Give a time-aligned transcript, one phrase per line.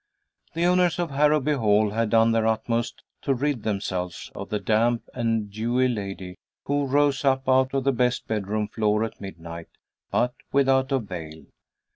[0.55, 5.07] The owners of Harrowby Hall had done their utmost to rid themselves of the damp
[5.13, 9.67] and dewy lady who rose up out of the best bedroom floor at midnight,
[10.09, 11.45] but without avail.